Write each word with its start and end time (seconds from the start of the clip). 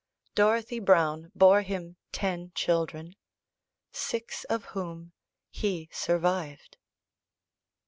Dorothy 0.33 0.79
Browne 0.79 1.31
bore 1.35 1.61
him 1.61 1.95
ten 2.11 2.53
children, 2.55 3.15
six 3.91 4.45
of 4.45 4.65
whom 4.73 5.11
he 5.51 5.89
survived. 5.93 6.77